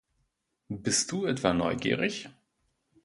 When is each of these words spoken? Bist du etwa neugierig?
Bist 0.69 1.11
du 1.11 1.27
etwa 1.27 1.53
neugierig? 1.53 2.27